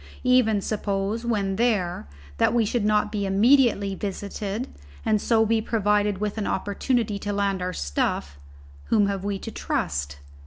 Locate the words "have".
9.05-9.23